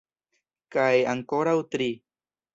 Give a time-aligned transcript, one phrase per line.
[0.75, 1.91] Kaj ankoraŭ tri.